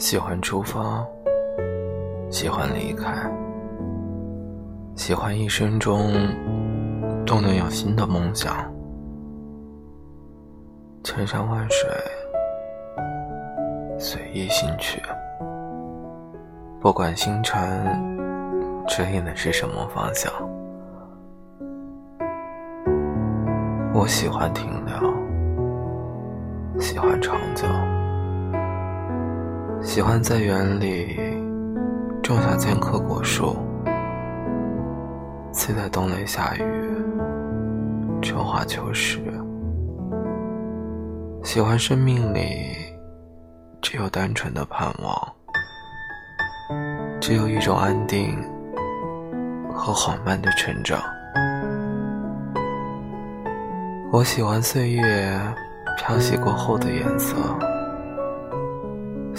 [0.00, 1.06] 喜欢出发，
[2.30, 3.30] 喜欢离开，
[4.96, 6.10] 喜欢一生中
[7.26, 8.56] 都能有新的梦想。
[11.04, 11.90] 千山万水，
[13.98, 15.02] 随意行去。
[16.80, 17.62] 不管星辰
[18.88, 20.32] 指引的是什么方向，
[23.92, 24.94] 我喜欢停留，
[26.80, 27.66] 喜欢长久。
[29.82, 31.18] 喜欢在园里
[32.22, 33.56] 种下千棵果树，
[35.52, 36.62] 期待冬雷下雨，
[38.20, 39.20] 春华秋实。
[41.42, 42.44] 喜欢生命里
[43.80, 45.32] 只有单纯的盼望，
[47.18, 48.36] 只有一种安定
[49.74, 51.00] 和缓慢的成长。
[54.12, 55.40] 我喜欢岁月
[55.96, 57.34] 漂洗过后的颜色。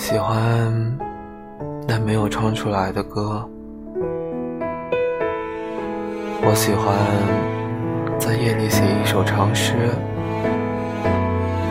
[0.02, 0.98] 喜欢
[1.88, 3.48] 那没有唱出来的歌，
[6.42, 6.98] 我喜欢
[8.20, 9.76] 在夜里写一首长诗，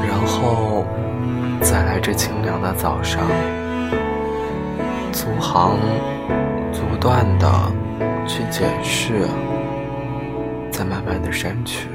[0.07, 0.85] 然后
[1.61, 3.21] 再来这清凉的早上，
[5.11, 5.77] 逐行
[6.73, 7.51] 逐段的
[8.29, 9.27] 去解释，
[10.71, 11.89] 再慢慢的删去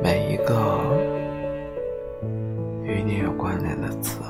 [0.00, 0.78] 每一个
[2.84, 4.20] 与你有关联的词。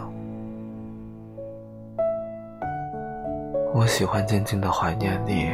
[3.76, 5.50] 我喜欢静静的怀念你，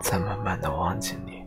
[0.00, 1.44] 再慢慢的忘记你。